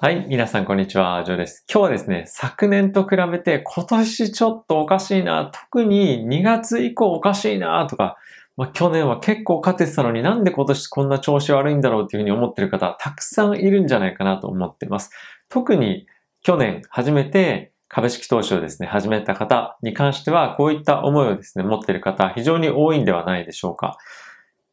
[0.00, 1.64] はい、皆さんこんにちは、ジョーです。
[1.68, 8.16] 今日はですね、昨年と比べて今年ちょっとおかしいな、特に2月以降おかしいなとか、
[8.56, 15.10] まあ、去年は結構勝ててたのになんで今年こんな調子悪いんだろうっていうふうに思ってる方たくさんいるんじゃないかなと思ってます。
[15.48, 16.06] 特に
[16.44, 23.98] 去年初めて株式投資をですね、始めた方に関してはこういった思いをですね、持ってる方非常に多いんではないでしょうか。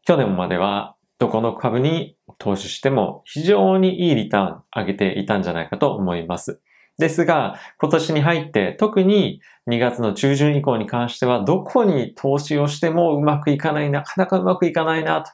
[0.06, 6.62] 去年まではどこの株に投資しても非常にいいリターン上げていたんじゃないかと思います。
[6.98, 15.32] ですが、今年に入って特に2月の中旬以降に関してはどこに投資をしてもうまくいかない、なかなかうまくいかないなと。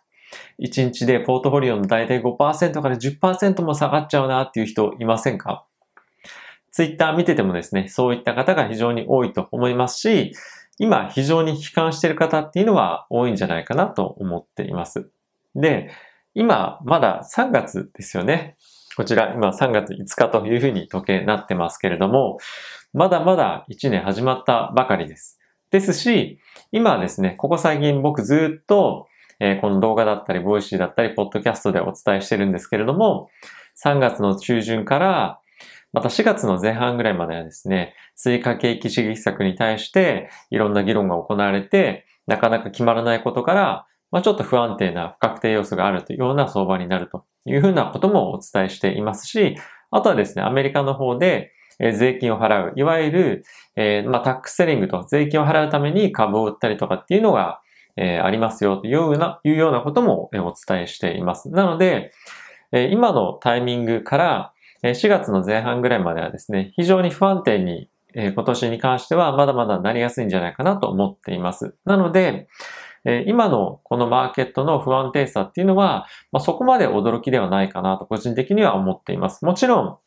[0.60, 5.66] 1日でポートフォリオの大体5%から10%も下がっちゃうなっていう人いませんか？
[6.72, 10.34] ツイッター見ててもですね、そういった方が非常に多いと思いますし、
[10.80, 15.12] 今非常に悲観している方っていうのは多いんじゃないかなと思っています。
[15.56, 15.92] で、
[16.34, 18.56] 今、まだ3月ですよね。
[18.96, 22.38] こちら、今3月5日というふうに時計なってますけれども、
[22.94, 25.40] まだまだ1年始まったばかりです。
[25.72, 26.40] ですし、
[26.72, 29.08] 今ですね、ここ最近僕ずっと、
[29.40, 33.30] えー、この動画だったり、ボイシーだったり、ポッドキャストでお伝えしてるんですけれども、
[33.84, 35.40] 3月の中旬から、
[35.94, 49.56] また4月の前半ぐらいまではですね、追加景気刺激策に対していろんな議論が行われて、なかなか決まらないことから、まあ、ちょっと不安定な不確定要素があるというような相場になるというふうなこともお伝えしていますし、
[49.92, 53.44] あとはですね、アメリカの方で、税金を払う、いわゆる、
[53.76, 57.60] えー、まあ、タックスセリングと税金を払うために株を売ったりとかっていうのが、
[57.98, 61.50] えー、ありますよというような、いうようなこともお伝えしています。
[61.50, 62.12] なので、
[62.72, 71.76] え今のタイミングから、4月の前半ぐらいまではですね、非常に不安定に、え今年に関してはまだまだなりやすいんじゃないかなと思っています。
[71.86, 72.48] なので、
[73.06, 79.44] え今のこのマーケットの不安定さっていうのは、まあ、そこまで驚きではないかなと個人的には思っています。
[79.44, 79.98] もちろん、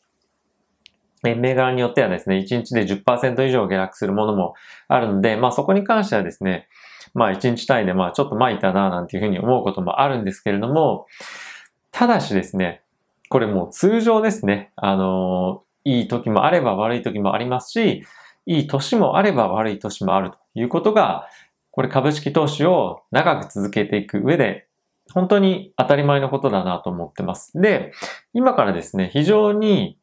[1.23, 4.55] 銘柄によってはですね、1日で10%以上下落するものも
[4.89, 6.69] あるので、まあそこに関してはですね、
[7.15, 11.07] まあ1日単位でまあちょっと巻いたななんていうふうに思うこともあるんですけれども、
[11.93, 12.83] ただしですね、
[13.31, 18.05] これもう通常ですね、あのいい時もあれば悪い時もありますし、
[18.47, 21.27] いい年もあれば悪い年もあるということが、
[21.75, 24.69] これ株式投資を長く続けていく上で、
[25.13, 27.51] 本当に当たり前のことだなと思ってます。
[27.61, 27.93] で、
[28.33, 29.99] 今からですね、非常に、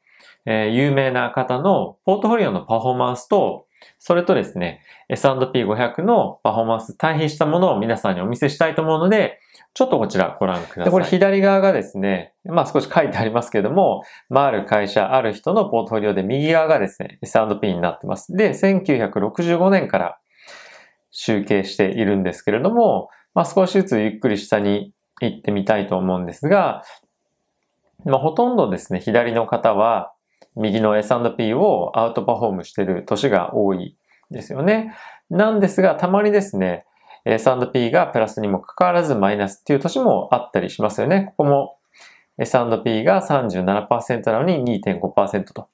[0.45, 3.67] え有名な方のポートフォリオのパフォーマンスと、
[3.99, 9.39] それとですね、S&P500 のパフォーマンス対比したものを皆さんにお見せしたいと思うので、
[9.73, 10.83] ちょっとこちらご覧ください。
[10.83, 18.33] で、これ左側がですね、まあ少し書いてありますけども、まあある会社、ある人のポートフォリオで右側がですね、S&P になってます。
[18.33, 20.17] で、1965年から
[21.11, 26.83] 集計しているんですけれども、まあ、少しずつゆっくり下に行ってみたいと思うんですが、
[28.05, 30.13] まあ、ほとんどですね、左の方は
[30.55, 33.95] 右の S&P をアウトパフォームしている年が多い
[34.31, 34.95] ですよね。
[35.29, 36.85] なんですが、たまにですね、
[37.25, 41.33] S&P がプラスにもかかわらずマイナスっていう年もあったりしますよね。
[41.37, 41.77] ここも
[42.37, 45.67] S&P が37%なのに2.5%と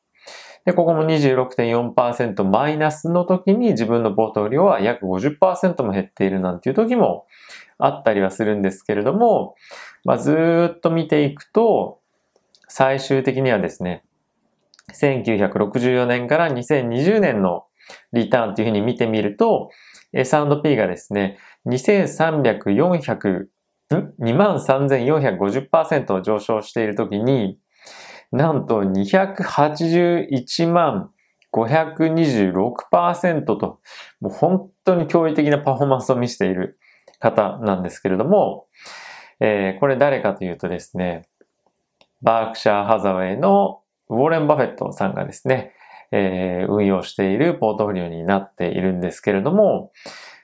[0.67, 7.25] で、ここも26.4%マイナスの時に自分のポートフォリオは約50%も減っているなんていう時も
[7.77, 9.55] あったりはするんですけれども、
[10.03, 12.01] まあ、ずっと見ていくと、
[12.67, 14.03] 最終的にはですね、
[14.93, 17.63] 1964年から2020年の
[18.11, 19.69] リターンというふうに見てみると、
[20.11, 23.45] S&P がですね、2300、400、
[24.19, 27.57] 23,450%上昇しているときに、
[28.31, 31.11] なんと281万
[31.53, 33.79] 526%と、
[34.19, 36.79] もう本当に驚異的なパフォーマンスを見せている
[37.19, 38.67] 方なんですけれども、
[39.39, 41.27] えー、これ誰かというとですね、
[42.21, 45.73] バークシャーハザウェイのウォーレン・バフェットさんがですね、
[46.11, 49.91] えー、運用しているポートフォリオになっているんですけれども、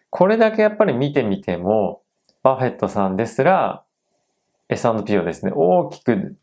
[0.09, 2.01] これだけやっぱり見てみても、
[2.43, 3.83] バフェットさんですら
[4.69, 6.35] S&P をですね、大きく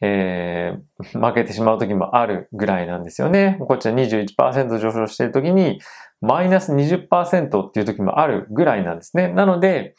[0.00, 3.58] えー、負けてしまう時もあるぐらいなんですよね。
[3.60, 5.80] こっちは21%上昇している時に、
[6.20, 9.28] マイナス20%っていう時もあるぐらいなんですね。
[9.28, 9.94] なので、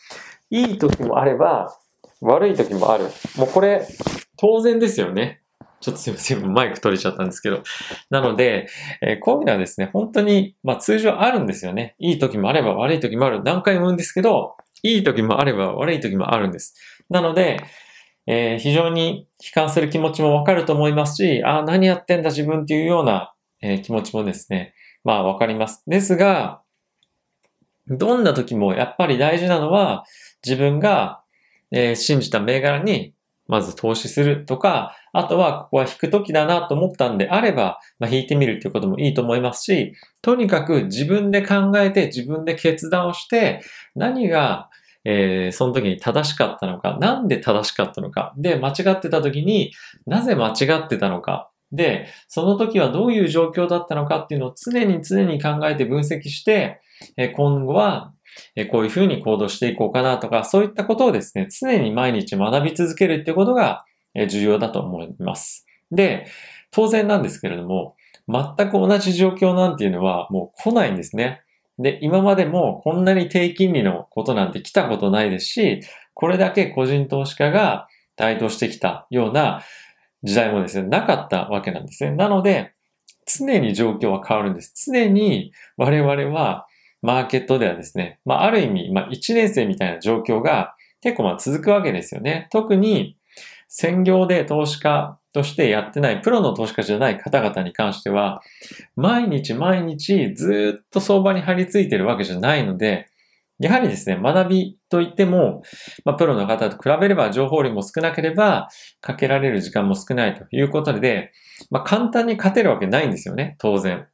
[0.49, 1.75] いい時もあれば、
[2.21, 3.05] 悪い時もある。
[3.37, 3.87] もうこれ、
[4.37, 5.41] 当然ですよね。
[5.81, 6.53] ちょっとすいません。
[6.53, 7.63] マイク取れちゃったんですけど。
[8.09, 8.67] なので、
[9.01, 11.95] えー、こういうのはですね、本当に、まあ通常あるんですよね。
[11.99, 13.41] いい時もあれば悪い時もある。
[13.43, 16.75] 何回も言うんですけど、いい時もあれば悪い時もあるんです。
[17.09, 17.61] なので、
[18.31, 25.81] えー、非常に悲観する気持ちもわかると思いますし、ああ、何やってんだ自分っていうような、えー、気持ちもですね、まあわかります。
[25.87, 26.61] ですが、
[27.87, 30.05] どんな時もやっぱり大事なのは、
[30.45, 31.23] 自分が、
[31.71, 33.15] えー、信じた銘柄に
[33.47, 43.61] まず投資するとか、あとはここは引く時だなと思ったんであれば、まあ、引いてみるっていうこともいいと思いますし、とにかく自分で考えて自分で決断をして、
[43.95, 44.69] 何が
[45.05, 49.71] えー、その時に正しかったのか、なんで正しかったのか、で、間違ってた時に
[50.05, 56.81] なぜ間違ってたのか、で、その時はどういう状況だったのかっていうのを常に常に考えて分析して、
[57.15, 58.13] えー、今後は
[58.55, 63.85] えこういうふうに行動していこうかなとか、そういったことをですね、常に毎日学び続けるってことが
[64.29, 65.65] 重要だと思います。
[65.91, 66.27] で、
[66.71, 67.95] 当然なんですけれども、
[68.27, 71.41] 全く同じ状況なんていうのはもう来ないんですね。
[71.79, 75.81] で、今までもこんなに低金利のことなんて来たことないですし、
[76.13, 77.87] これだけ個人投資家が
[78.17, 79.63] 台頭してきたような
[80.23, 82.11] 時代もですね、なかったわけなんですね。
[82.11, 82.73] なので、
[83.25, 84.73] 常に状況は変わるんです。
[84.91, 86.67] 常に我々は
[87.01, 92.47] マーケットではですね、まあ、ある意味、まあ、1年生みたいな状況が結構まあ続くわけですよね。
[92.51, 93.15] 特に
[93.69, 98.41] 専業で投資家としてやってない、プロの投資家じゃない方々に関しては、
[98.95, 103.09] 毎日毎日ずっと相場に張り付いてるわけじゃないので、
[103.59, 105.63] やはりですね、学びといっても、
[106.05, 108.69] まあ、プロの方と比べれば情報量も少なければ、
[109.01, 111.33] かけられる時間も少ないということで、
[111.69, 114.07] まあ、簡単に勝てるわけないんですよね、当然。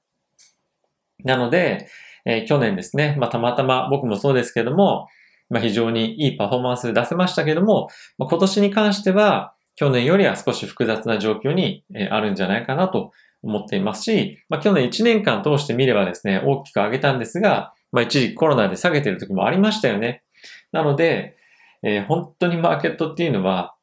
[1.24, 1.88] なので、
[2.26, 5.08] えー、去年ですね、まあ、たまたま僕もそうですけども、
[5.50, 13.12] まあ、非常にいいパフォーマンス出せましたけども、まあ、今年に関しては、去年よりは少し複雑な状況にあるんじゃないかなと
[13.44, 20.24] 思っていますし、まあ、去年1年間通してみればですね、大きく上げたんですが、まあ、一時コロナで下げてる時もありましたよね。
[20.72, 21.38] なので、
[21.84, 23.76] えー、本当にマーケットっていうのは、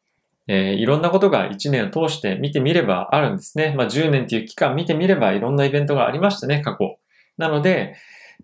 [0.48, 3.74] えー、いろんなことが1年を通して見てみればあるんですね。
[3.76, 6.98] まあ、10年っていう期間見てみればいろんなイベントがありましたね、過去。
[7.38, 7.94] なので、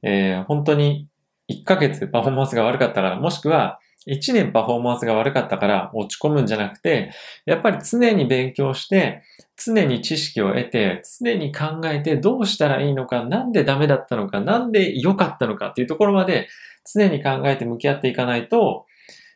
[0.02, 1.08] えー、本当に
[1.50, 7.10] 1ヶ月パフォーマンスが悪かったら、もしくは1年パフォーマンスが悪かったから落ち込むんじゃなくて、
[7.46, 9.22] やっぱり常に勉強して、
[9.56, 16.48] 常に知識を得て、常に考えてどうしたらいいのか、なんでダメだったのか、なんで良かったのかっていうところまで
[16.92, 18.86] 常に考えて向き合っていかないと、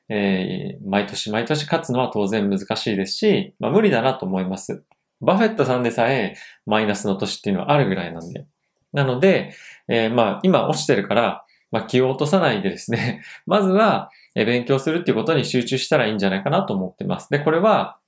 [0.09, 4.85] えー、毎年毎年勝つのは当然難しいですし、まあ、無理だなと思います。
[5.21, 6.35] バフェットさんでさえ
[6.67, 8.45] マイナスの年っていうのはあるぐらいなんで。
[8.93, 9.55] なので、
[9.89, 17.29] えー、まあ今落ちてるから、まあ気を落とさないでですね、 まずは勉強するっていうことに集中したらいいんじゃないかなと思ってます。
[17.31, 17.99] で、これは、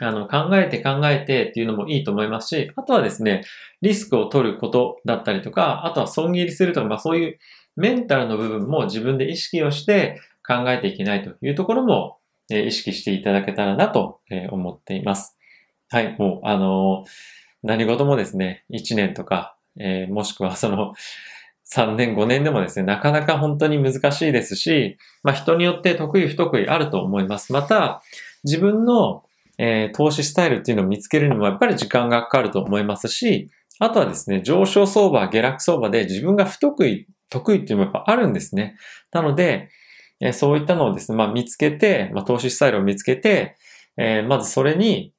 [0.00, 3.44] あの、考えて考えてっていうのもいいと思いますし、あとはですね、
[3.80, 7.38] リスクを取ることだったりとか、あとは損切りするとか、まあそういう
[7.76, 12.18] メンタルの部分も自分で意識をして考えていけないというところも、
[12.50, 15.36] え、意識していただけたらなと、え、思っています。
[15.90, 17.10] はい、もう、あのー、
[17.62, 20.94] 何事もですね、1年とか、えもしくはその、
[21.72, 27.52] 3年、5年でもですね、なかなか本当に難しいですし、まあ人によって得意不得意あると思います。
[27.52, 28.02] また、
[28.44, 29.24] 自分の、
[29.58, 38.76] えー、投資スタイルっていうのを見つけるにもやっぱり時間がかかると思いますし、あとはですね、上昇相場、下落相場で自分が不得意、得意っていうのもやっぱあるんですね。
[39.12, 39.68] なので、
[40.20, 43.56] えー、そういったのをですね、まあ見つけて、まあ投資スタイルを見つけて、
[43.98, 45.12] えー、まずそれに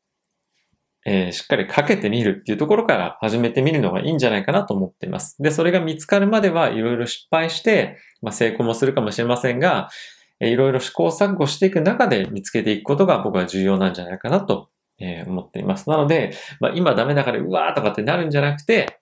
[1.09, 5.42] えー、しっかりかけてみるっていうところから始めてみるのがいいんじゃないかなと思っています。
[5.42, 9.88] で、それが見つかるまではいろいろ失敗して、まあ、成功もするかもしれませんが、
[10.42, 14.69] いろいろ試行錯誤していく中で見つけていくことが僕は重要なんじゃないかなと、
[15.00, 15.89] え思っています。
[15.89, 18.99] なので、まあ、今ダメだからうわーとかってなるんじゃなくて、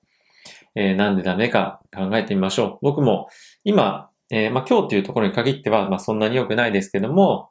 [0.76, 2.80] えー、なんでダメか考えてみましょう。
[2.84, 3.30] 僕も
[3.64, 7.50] 今、えー、まあ、今日っていうところに限っては、まあ、そんなに良くないですけども、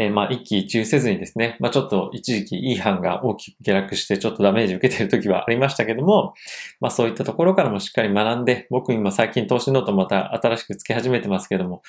[0.00, 6.32] えー、まあ、一喜一憂せずにですね、まあ、ちょっと一時期いい班が大きく下落してちょっとダメージ受けている時はありましたけども、
[6.80, 11.82] まあ、そういったところからもしっかり学んで、僕今最近投資ノートまた新しくつけ始めてますけども、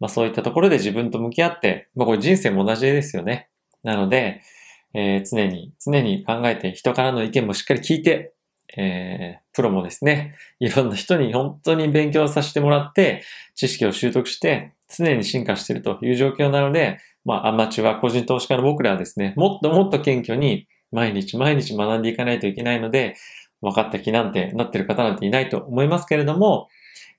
[0.00, 3.50] まあ、そういったところで自分と向き合って、まあ、これ人生も同じですよね。
[3.82, 4.40] なので、
[4.94, 8.32] えー、常に、常に考えて人からの意見もしっかり聞いて、
[8.78, 13.22] えー、プロもですね、いろんな人に本当に勉強させてもらって、
[13.54, 16.98] 知識を習得して、常に進化しているという状況なので、
[17.28, 23.16] まあ、アマチュア、個人投資家の僕らはですね、もっともっと謙虚に毎日毎日学んでいかないといけないので、
[23.60, 26.68] 分かった気なんてなってる方なんていないと思いますけれども、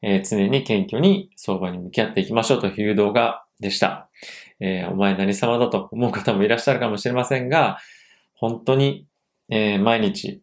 [0.01, 4.09] えー、常に謙虚に相場に向き合っていきましょうという動画でした。
[4.59, 7.77] えー、お前何様だと思う方もいらっしゃるかもしれませんが、
[8.33, 9.05] 本当に、
[9.49, 10.41] えー、毎日、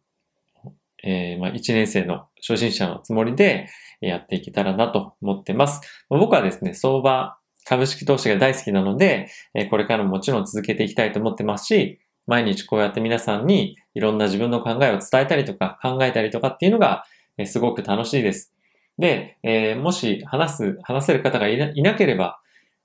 [1.02, 3.68] えまあ、1年生の初心者のつもりで
[4.00, 5.80] やっていけたらなと思ってます。
[6.08, 9.28] 僕はですね、相場株式投資が大好きなので、
[9.70, 17.04] これからももちろん続けていきたいと思ってますし、毎日こうやって皆さんにいろんな自分の考えを伝えたりとか考えたりとかっていうのが
[17.44, 18.54] すごく楽しいです。
[18.99, 22.40] で、え、もし話す、話せる方がいなければ、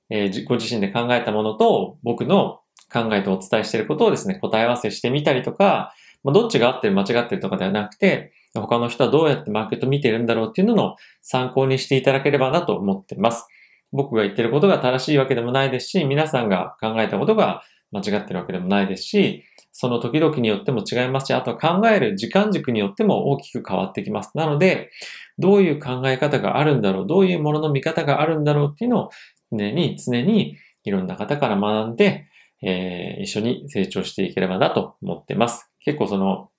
[0.10, 2.60] えご自身で考えたものと僕の
[2.92, 13.48] 考えとお伝えしていることをですね、答え合わせしてみたりとか、ま、どっちが合ってる間違ってるとかではなくて、他の人はどうやってマーケット見てるんだろうっていうのを参考にしていただければなと思ってます。
[13.92, 19.44] 僕が言ってることが正しいわけでもないですし、皆さんが考えたことが間違ってるわけでもないですし、
[19.74, 24.32] その時々によっても違いますし、あとは考える時間軸によっても大きく変わってきます。
[24.36, 24.90] なので、
[25.38, 29.10] どういう考え方があるんだろう、どういうものの見方があるんだろうっていうのを
[29.52, 32.28] 常に常にいろんな方から学んで、
[32.62, 35.70] えー、一緒に成長していければなと思ってます。
[35.80, 36.50] 結構その、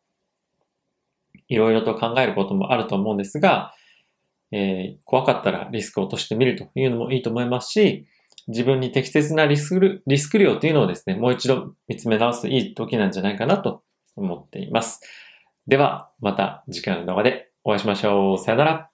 [1.48, 3.74] いろいろと考えることもあると思うんですが、
[4.52, 8.06] えー、怖かったらリスクを落としてみるというのもいいと思いますし、
[8.48, 13.82] 自分に適切なリスクリスク量というのをですね、もう一度見つめ直すいい時なんじゃないかなと
[14.16, 15.00] 思っています。
[15.66, 18.38] では、また次回の動画でお会いしましょう。
[18.38, 18.91] さよなら。